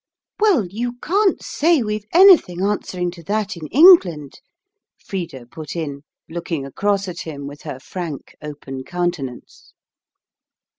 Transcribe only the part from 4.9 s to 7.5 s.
Frida put in, looking across at him